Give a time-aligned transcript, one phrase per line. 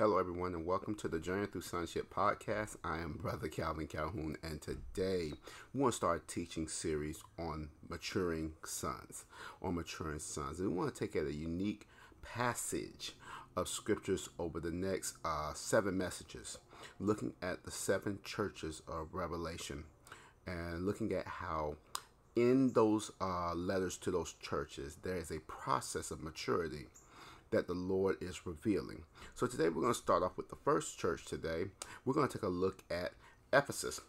[0.00, 2.76] Hello, everyone, and welcome to the Journey Through Sonship podcast.
[2.84, 5.32] I am Brother Calvin Calhoun, and today
[5.74, 9.24] we want to start a teaching series on maturing sons,
[9.60, 10.60] on maturing sons.
[10.60, 11.88] And we want to take at a unique
[12.22, 13.16] passage
[13.56, 16.58] of scriptures over the next uh, seven messages,
[17.00, 19.82] looking at the seven churches of Revelation,
[20.46, 21.74] and looking at how
[22.36, 26.86] in those uh, letters to those churches there is a process of maturity
[27.50, 29.04] that the Lord is revealing.
[29.34, 31.64] So today we're going to start off with the first church today.
[32.04, 33.12] We're going to take a look at
[33.52, 34.00] Ephesus.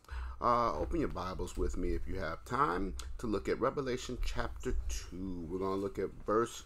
[0.41, 4.75] Uh, open your Bibles with me if you have time to look at Revelation chapter
[5.11, 5.47] 2.
[5.49, 6.63] We're going to look at verse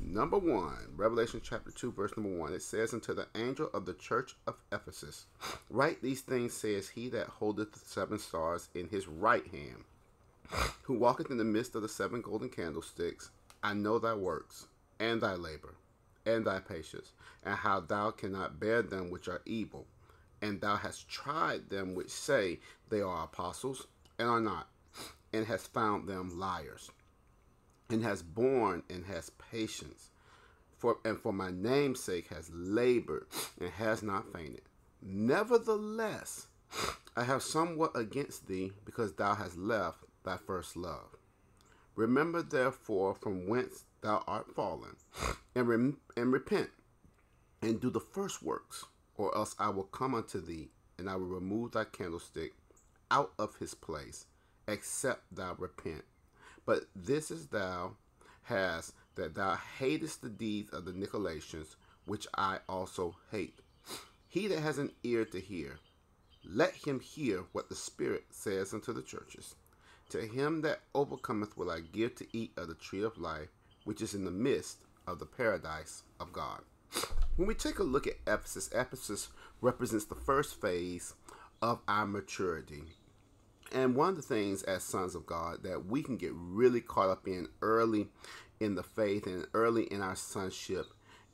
[0.00, 0.74] number 1.
[0.96, 2.52] Revelation chapter 2, verse number 1.
[2.52, 5.26] It says, Unto the angel of the church of Ephesus,
[5.70, 9.84] write these things, says he that holdeth the seven stars in his right hand,
[10.82, 13.30] who walketh in the midst of the seven golden candlesticks.
[13.62, 14.66] I know thy works
[14.98, 15.74] and thy labor
[16.26, 19.86] and thy patience, and how thou cannot bear them which are evil.
[20.42, 23.86] And thou hast tried them which say they are apostles,
[24.18, 24.68] and are not,
[25.32, 26.90] and hast found them liars,
[27.90, 30.10] and has borne and has patience.
[30.76, 33.26] For, and for my name's sake has labored
[33.58, 34.62] and has not fainted.
[35.00, 36.46] Nevertheless,
[37.16, 41.16] I have somewhat against thee, because thou hast left thy first love.
[41.96, 44.96] Remember therefore from whence thou art fallen,
[45.54, 46.70] and, rem- and repent,
[47.62, 48.84] and do the first works,
[49.16, 52.54] or else I will come unto thee, and I will remove thy candlestick
[53.10, 54.26] out of his place,
[54.66, 56.04] except thou repent.
[56.66, 57.92] But this is thou
[58.42, 63.58] hast that thou hatest the deeds of the Nicolaitans, which I also hate.
[64.28, 65.78] He that has an ear to hear,
[66.44, 69.54] let him hear what the Spirit says unto the churches.
[70.10, 73.48] To him that overcometh will I give to eat of the tree of life,
[73.84, 76.60] which is in the midst of the paradise of God.
[77.36, 79.28] When we take a look at Ephesus, Ephesus
[79.60, 81.14] represents the first phase
[81.60, 82.84] of our maturity.
[83.72, 87.08] And one of the things as sons of God that we can get really caught
[87.08, 88.08] up in early
[88.60, 90.86] in the faith and early in our sonship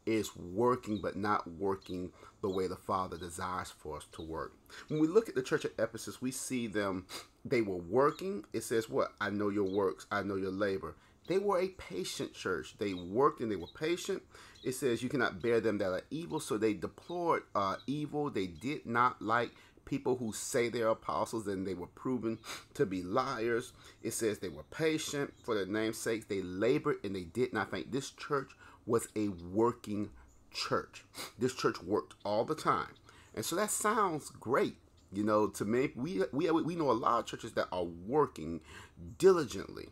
[0.06, 4.54] is working but not working the way the Father desires for us to work.
[4.88, 7.06] When we look at the church of Ephesus, we see them,
[7.44, 8.44] they were working.
[8.52, 9.12] It says, What?
[9.20, 10.96] I know your works, I know your labor.
[11.28, 12.74] They were a patient church.
[12.78, 14.22] They worked and they were patient.
[14.64, 16.40] It says, You cannot bear them that are evil.
[16.40, 18.30] So they deplored uh, evil.
[18.30, 19.52] They did not like
[19.84, 22.38] people who say they're apostles and they were proven
[22.74, 23.72] to be liars.
[24.02, 26.28] It says they were patient for their name's sake.
[26.28, 27.90] They labored and they did not faint.
[27.90, 28.50] This church
[28.86, 30.10] was a working
[30.52, 31.04] church.
[31.38, 32.94] This church worked all the time.
[33.34, 34.76] And so that sounds great.
[35.12, 38.60] You know, to me, we, we, we know a lot of churches that are working
[39.18, 39.88] diligently.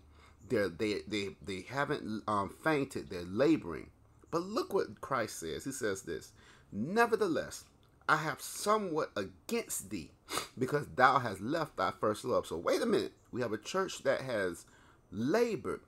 [0.48, 3.10] They're, they, they, they haven't um, fainted.
[3.10, 3.90] They're laboring.
[4.30, 5.64] But look what Christ says.
[5.64, 6.32] He says this,
[6.70, 7.64] Nevertheless,
[8.08, 10.10] I have somewhat against thee
[10.58, 12.46] because thou hast left thy first love.
[12.46, 13.12] So wait a minute.
[13.32, 14.64] We have a church that has
[15.10, 15.80] labored.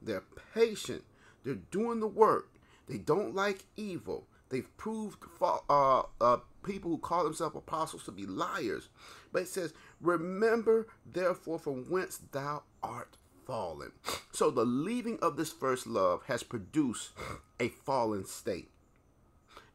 [0.00, 0.24] They're
[0.54, 1.04] patient.
[1.44, 2.48] They're doing the work.
[2.88, 4.26] They don't like evil.
[4.48, 6.38] They've proved uh, uh,
[6.68, 8.88] people who call themselves apostles to be liars.
[9.32, 13.92] But it says, Remember therefore from whence thou art fallen.
[14.32, 17.10] So the leaving of this first love has produced
[17.58, 18.68] a fallen state.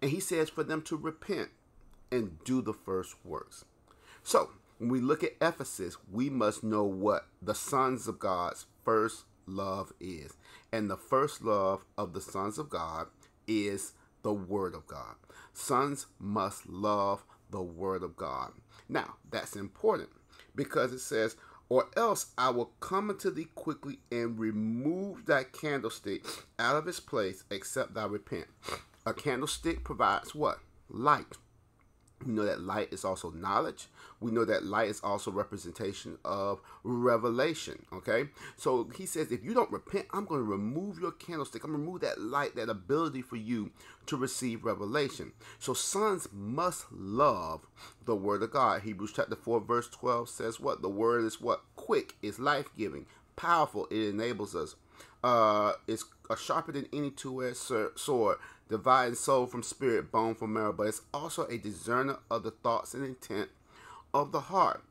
[0.02, 1.50] And he says for them to repent
[2.12, 3.66] and do the first works.
[4.22, 9.24] So when we look at Ephesus, we must know what the sons of God's first
[9.46, 10.34] love is.
[10.72, 13.08] And the first love of the sons of God
[13.48, 13.94] is
[14.24, 15.16] the Word of God.
[15.54, 18.52] Sons must love the Word of God.
[18.90, 20.10] Now, that's important
[20.56, 21.36] because it says,
[21.70, 26.24] or else I will come unto thee quickly and remove thy candlestick
[26.60, 28.48] out of its place, except thou repent.
[29.06, 30.60] A candlestick provides what?
[30.90, 31.38] Light.
[32.26, 33.88] We know that light is also knowledge.
[34.20, 37.86] We know that light is also representation of revelation.
[37.92, 41.64] Okay, so he says, if you don't repent, I'm going to remove your candlestick.
[41.64, 43.72] I'm going to remove that light, that ability for you
[44.06, 45.32] to receive revelation.
[45.60, 47.68] So sons must love
[48.06, 48.82] the word of God.
[48.84, 50.82] Hebrews chapter 4, verse 12 says, What?
[50.82, 51.64] The word is what?
[51.76, 53.06] Quick, is life giving,
[53.36, 54.76] powerful, it enables us.
[55.24, 58.38] Uh, it's a sharper than any two-edged sword,
[58.70, 62.94] dividing soul from spirit, bone from marrow, but it's also a discerner of the thoughts
[62.94, 63.50] and intent
[64.14, 64.84] of the heart.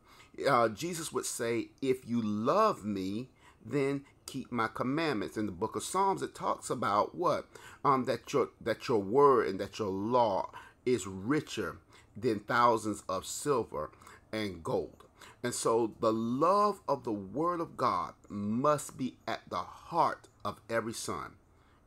[0.49, 3.29] Uh, Jesus would say, If you love me,
[3.65, 5.37] then keep my commandments.
[5.37, 7.47] In the book of Psalms, it talks about what?
[7.85, 10.51] Um, that your that your word and that your law
[10.87, 11.77] is richer
[12.17, 13.91] than thousands of silver
[14.33, 15.02] and gold.
[15.43, 20.61] And so the love of the word of God must be at the heart of
[20.71, 21.33] every son.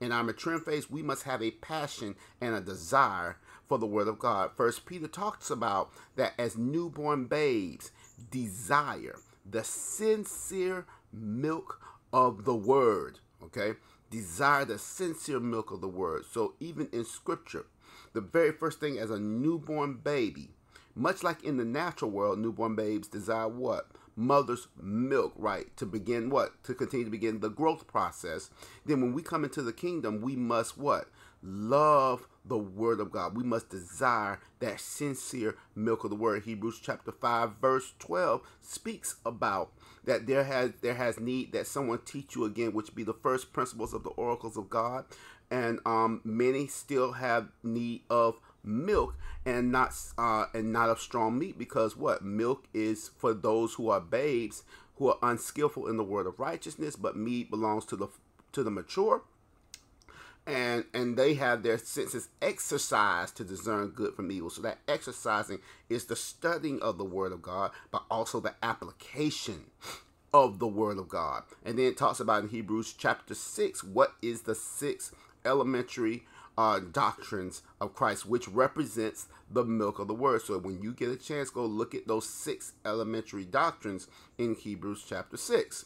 [0.01, 3.37] In our maturing phase, we must have a passion and a desire
[3.67, 4.51] for the word of God.
[4.55, 7.91] First Peter talks about that as newborn babes
[8.29, 9.15] desire
[9.49, 11.79] the sincere milk
[12.11, 13.19] of the word.
[13.41, 13.73] Okay?
[14.11, 16.25] Desire the sincere milk of the word.
[16.29, 17.65] So even in scripture,
[18.13, 20.54] the very first thing as a newborn baby,
[20.95, 23.87] much like in the natural world, newborn babes desire what?
[24.15, 25.75] Mother's milk, right?
[25.77, 26.63] To begin what?
[26.63, 28.49] To continue to begin the growth process.
[28.85, 31.09] Then when we come into the kingdom, we must what?
[31.43, 33.35] Love the word of God.
[33.35, 36.43] We must desire that sincere milk of the word.
[36.43, 39.71] Hebrews chapter 5 verse 12 speaks about
[40.05, 43.51] that there has there has need that someone teach you again which be the first
[43.51, 45.05] principles of the oracles of God
[45.51, 49.15] and um, many still have need of milk
[49.45, 52.23] and not uh, and not of strong meat because what?
[52.23, 54.63] Milk is for those who are babes
[54.97, 58.07] who are unskillful in the word of righteousness but meat belongs to the
[58.51, 59.23] to the mature.
[60.47, 64.49] And and they have their senses exercised to discern good from evil.
[64.49, 65.59] So that exercising
[65.89, 69.65] is the studying of the word of god but also the application
[70.33, 71.43] of the word of god.
[71.63, 75.11] And then it talks about in hebrews chapter 6 what is the six
[75.45, 76.25] elementary
[76.57, 81.09] uh, doctrines of christ which represents the milk of the word so when you get
[81.09, 84.07] a chance go look at those six elementary doctrines
[84.37, 85.85] in hebrews chapter 6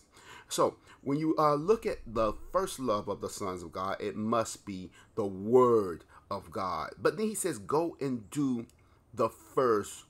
[0.49, 4.15] so when you uh, look at the first love of the sons of God, it
[4.15, 6.91] must be the word of God.
[6.97, 8.65] But then he says, go and do
[9.13, 10.05] the first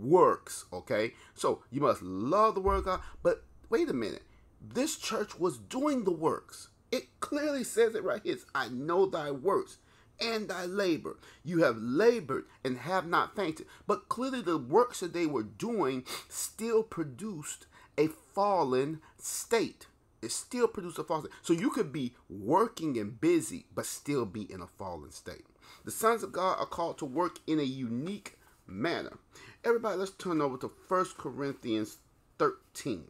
[0.00, 0.66] works.
[0.72, 1.12] Okay.
[1.34, 3.00] So you must love the word of God.
[3.22, 4.22] But wait a minute.
[4.60, 6.68] This church was doing the works.
[6.90, 8.34] It clearly says it right here.
[8.34, 9.78] It's, I know thy works
[10.20, 11.18] and thy labor.
[11.44, 13.66] You have labored and have not fainted.
[13.86, 17.66] But clearly, the works that they were doing still produced
[17.98, 19.86] a fallen state.
[20.22, 21.34] It still produced a fallen state.
[21.42, 25.44] So you could be working and busy, but still be in a fallen state.
[25.84, 29.18] The sons of God are called to work in a unique manner.
[29.64, 31.98] Everybody, let's turn over to 1 Corinthians
[32.38, 33.04] 13.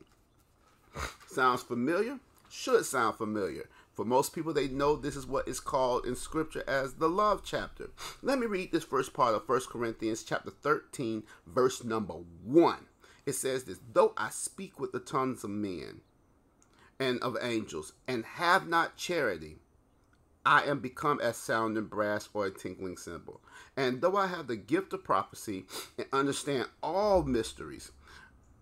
[1.29, 2.19] Sounds familiar?
[2.51, 3.69] Should sound familiar.
[3.95, 7.43] For most people, they know this is what is called in Scripture as the love
[7.45, 7.91] chapter.
[8.23, 12.15] Let me read this first part of 1 Corinthians chapter 13, verse number
[12.45, 12.87] 1
[13.27, 16.01] it says this though I speak with the tongues of men
[17.01, 19.57] and of angels and have not charity,
[20.47, 23.41] I am become as sounding brass or a tinkling cymbal.
[23.77, 25.65] And though I have the gift of prophecy
[25.97, 27.91] and understand all mysteries,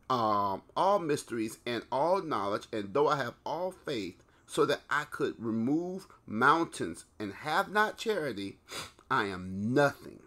[0.09, 5.05] um, all mysteries and all knowledge, and though I have all faith, so that I
[5.05, 8.59] could remove mountains and have not charity,
[9.11, 10.21] I am nothing.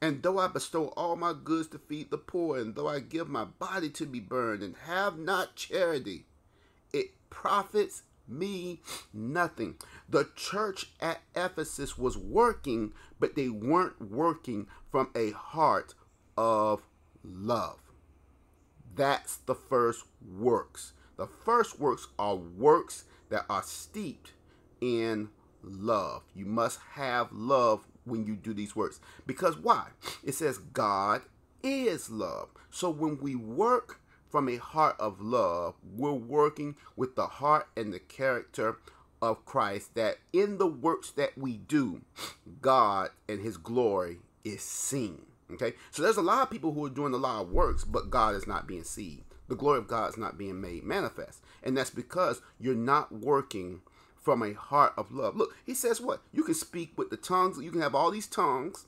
[0.00, 3.28] And though I bestow all my goods to feed the poor, and though I give
[3.28, 6.24] my body to be burned, and have not charity,
[6.92, 8.80] it profits me
[9.12, 9.74] nothing.
[10.08, 15.94] The church at Ephesus was working, but they weren't working from a heart
[16.38, 16.82] of
[17.24, 17.80] love.
[18.94, 20.92] That's the first works.
[21.16, 24.32] The first works are works that are steeped
[24.80, 25.30] in
[25.62, 26.22] love.
[26.34, 29.00] You must have love when you do these works.
[29.26, 29.88] Because why?
[30.22, 31.22] It says God
[31.62, 32.50] is love.
[32.70, 34.00] So when we work
[34.30, 38.76] from a heart of love, we're working with the heart and the character
[39.22, 42.02] of Christ that in the works that we do,
[42.60, 45.22] God and his glory is seen.
[45.52, 45.74] Okay?
[45.90, 48.34] So there's a lot of people who are doing a lot of works, but God
[48.34, 49.24] is not being seen.
[49.52, 51.42] The glory of God is not being made manifest.
[51.62, 53.82] And that's because you're not working
[54.18, 55.36] from a heart of love.
[55.36, 56.22] Look, he says what?
[56.32, 58.86] You can speak with the tongues, you can have all these tongues,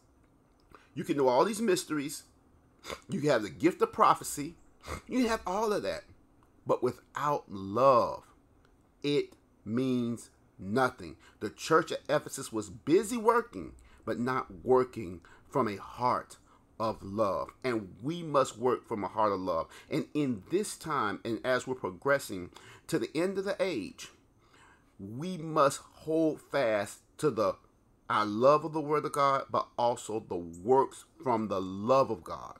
[0.94, 2.22] you can know all these mysteries,
[3.10, 4.54] you can have the gift of prophecy,
[5.06, 6.04] you can have all of that.
[6.66, 8.22] But without love,
[9.02, 9.34] it
[9.66, 11.16] means nothing.
[11.40, 13.72] The church at Ephesus was busy working,
[14.06, 16.38] but not working from a heart
[16.78, 17.50] of love.
[17.62, 19.68] And we must work from a heart of love.
[19.90, 22.50] And in this time, and as we're progressing
[22.88, 24.08] to the end of the age,
[24.98, 27.56] we must hold fast to the
[28.10, 32.22] our love of the word of God, but also the works from the love of
[32.22, 32.58] God.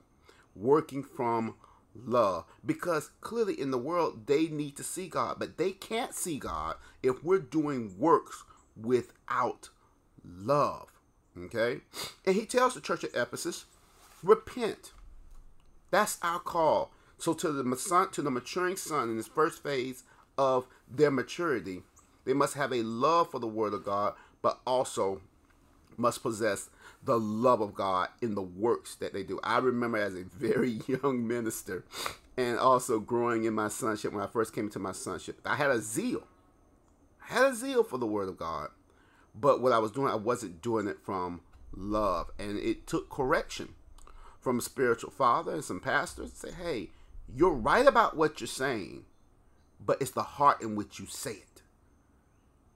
[0.57, 1.57] Working from
[1.95, 2.45] love.
[2.65, 6.77] Because clearly in the world they need to see God, but they can't see God
[7.03, 8.45] if we're doing works
[8.77, 9.69] without
[10.25, 10.89] love.
[11.39, 11.81] Okay?
[12.25, 13.67] And he tells the church at Ephesus,
[14.25, 14.93] repent.
[15.91, 16.91] That's our call.
[17.19, 20.05] So to the son, to the maturing son in this first phase
[20.37, 21.83] of their maturity,
[22.25, 25.21] they must have a love for the Word of God, but also
[25.97, 26.71] must possess
[27.05, 29.39] the love of God in the works that they do.
[29.45, 31.85] I remember as a very young minister
[32.37, 35.71] and also growing in my sonship when I first came into my sonship, I had
[35.71, 36.27] a zeal.
[37.31, 38.71] I had a zeal for the Word of God.
[39.35, 41.41] but what I was doing, I wasn't doing it from
[41.77, 43.75] love, and it took correction
[44.45, 46.91] from a spiritual father and some pastors to say, "Hey,
[47.35, 49.07] you're right about what you're saying,
[49.81, 51.63] but it's the heart in which you say it,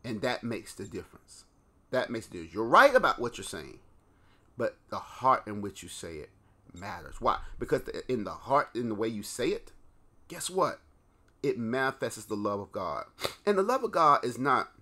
[0.03, 1.45] and that makes the difference.
[1.91, 2.55] That makes the difference.
[2.55, 3.81] You're right about what you're saying,
[4.57, 6.31] but the heart in which you say it
[6.73, 7.21] matters.
[7.21, 7.39] Why?
[7.59, 9.73] Because in the heart, in the way you say it,
[10.29, 10.81] guess what?
[11.43, 13.05] It manifests the love of God,
[13.47, 14.73] and the love of God is not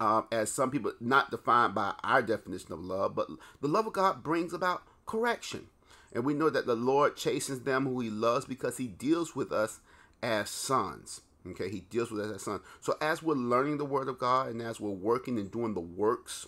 [0.00, 3.28] um, as some people not defined by our definition of love, but
[3.60, 5.68] the love of God brings about correction.
[6.14, 9.52] And we know that the Lord chastens them who he loves because he deals with
[9.52, 9.80] us
[10.22, 11.22] as sons.
[11.46, 12.62] Okay, he deals with us as sons.
[12.80, 15.80] So as we're learning the word of God and as we're working and doing the
[15.80, 16.46] works,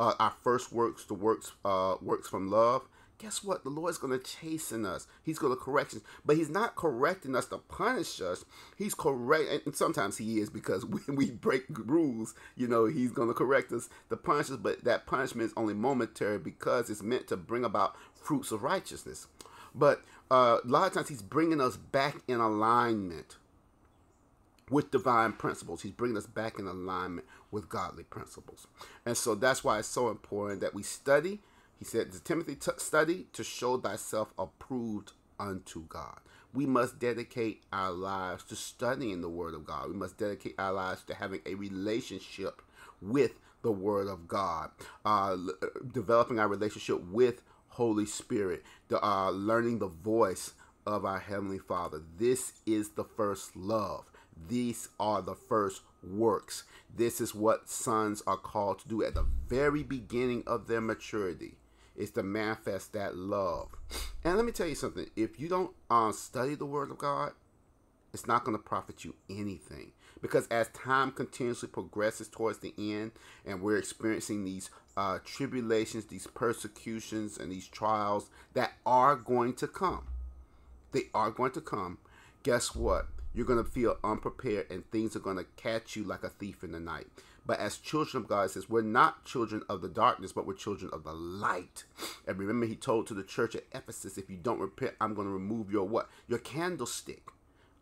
[0.00, 2.88] uh, our first works, the works, uh, works from love,
[3.22, 3.62] guess what?
[3.62, 5.06] The Lord's going to chasten us.
[5.22, 6.00] He's going to correct us.
[6.26, 8.44] But He's not correcting us to punish us.
[8.76, 13.28] He's correct, and sometimes He is because when we break rules, you know, He's going
[13.28, 14.56] to correct us to punish us.
[14.56, 19.26] But that punishment is only momentary because it's meant to bring about fruits of righteousness.
[19.74, 23.36] But uh, a lot of times He's bringing us back in alignment
[24.70, 25.82] with divine principles.
[25.82, 28.66] He's bringing us back in alignment with godly principles.
[29.04, 31.40] And so that's why it's so important that we study
[31.82, 36.20] he said, Timothy, study to show thyself approved unto God.
[36.54, 39.88] We must dedicate our lives to studying the Word of God.
[39.88, 42.62] We must dedicate our lives to having a relationship
[43.00, 44.70] with the Word of God,
[45.04, 50.52] uh, uh developing our relationship with Holy Spirit, the, uh, learning the voice
[50.86, 52.02] of our Heavenly Father.
[52.18, 54.10] This is the first love.
[54.48, 56.64] These are the first works.
[56.94, 61.56] This is what sons are called to do at the very beginning of their maturity
[61.96, 63.68] is to manifest that love.
[64.24, 67.32] And let me tell you something: if you don't uh, study the Word of God,
[68.12, 69.92] it's not going to profit you anything.
[70.20, 73.12] Because as time continuously progresses towards the end,
[73.44, 79.66] and we're experiencing these uh, tribulations, these persecutions, and these trials that are going to
[79.66, 80.06] come,
[80.92, 81.98] they are going to come.
[82.42, 83.06] Guess what?
[83.34, 86.62] You're going to feel unprepared, and things are going to catch you like a thief
[86.62, 87.06] in the night.
[87.44, 90.90] But as children of God, says we're not children of the darkness, but we're children
[90.92, 91.84] of the light.
[92.26, 95.26] And remember, he told to the church at Ephesus, if you don't repent, I'm going
[95.26, 96.08] to remove your what?
[96.28, 97.22] Your candlestick.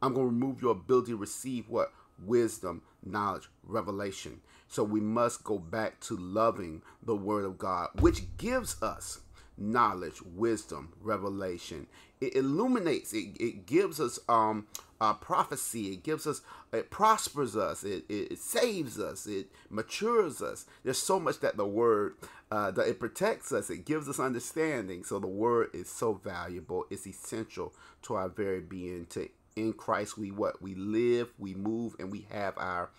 [0.00, 1.92] I'm going to remove your ability to receive what?
[2.24, 4.40] Wisdom, knowledge, revelation.
[4.70, 9.18] So we must go back to loving the word of God, which gives us
[9.58, 11.88] knowledge, wisdom, revelation.
[12.20, 14.68] It illuminates, it, it gives us um,
[15.00, 15.92] uh, prophecy.
[15.92, 17.82] It gives us, it prospers us.
[17.82, 19.26] It, it, it, saves us.
[19.26, 20.66] It matures us.
[20.84, 22.14] There's so much that the word,
[22.52, 23.70] uh, that it protects us.
[23.70, 25.02] It gives us understanding.
[25.02, 26.84] So the word is so valuable.
[26.90, 29.06] It's essential to our very being.
[29.06, 32.90] To in Christ we what we live, we move, and we have our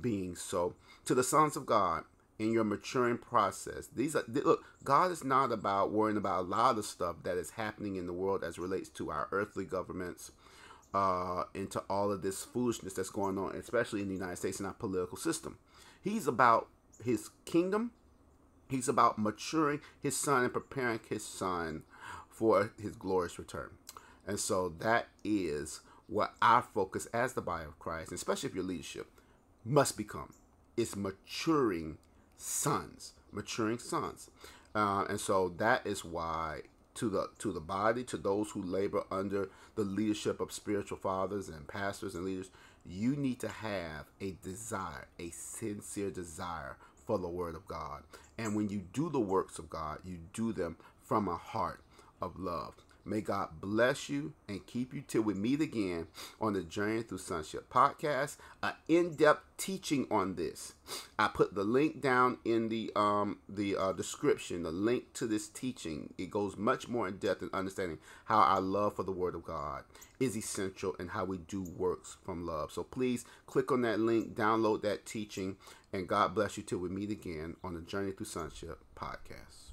[0.00, 0.36] being.
[0.36, 0.74] So
[1.04, 2.04] to the sons of God
[2.38, 3.88] in your maturing process.
[3.94, 7.50] These are look, God is not about worrying about a lot of stuff that is
[7.50, 10.30] happening in the world as relates to our earthly governments,
[10.94, 14.66] uh, into all of this foolishness that's going on, especially in the United States and
[14.66, 15.58] our political system.
[16.00, 16.68] He's about
[17.04, 17.92] his kingdom.
[18.68, 21.82] He's about maturing his son and preparing his son
[22.28, 23.70] for his glorious return.
[24.26, 28.64] And so that is what our focus as the body of Christ, especially if your
[28.64, 29.06] leadership,
[29.64, 30.32] must become.
[30.76, 31.98] It's maturing
[32.36, 34.30] sons, maturing sons.
[34.74, 36.62] Uh, and so that is why
[36.94, 41.48] to the to the body, to those who labor under the leadership of spiritual fathers
[41.48, 42.50] and pastors and leaders,
[42.84, 48.02] you need to have a desire, a sincere desire for the word of God.
[48.36, 51.80] And when you do the works of God, you do them from a heart
[52.20, 52.74] of love.
[53.08, 56.08] May God bless you and keep you till we meet again
[56.42, 58.36] on the Journey Through Sonship podcast.
[58.62, 60.74] An in-depth teaching on this.
[61.18, 64.62] I put the link down in the um the uh, description.
[64.62, 66.12] The link to this teaching.
[66.18, 69.42] It goes much more in depth in understanding how our love for the Word of
[69.42, 69.84] God
[70.20, 72.72] is essential and how we do works from love.
[72.72, 75.56] So please click on that link, download that teaching,
[75.94, 79.67] and God bless you till we meet again on the Journey Through Sonship podcast.